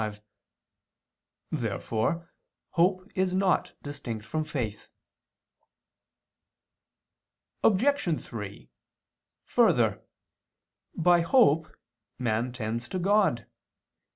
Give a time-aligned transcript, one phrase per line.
[0.01, 0.19] 5).
[1.51, 2.31] Therefore
[2.71, 4.89] hope is not distinct from faith.
[7.63, 8.19] Obj.
[8.19, 8.71] 3:
[9.45, 10.01] Further,
[10.95, 11.67] by hope
[12.17, 13.45] man tends to God.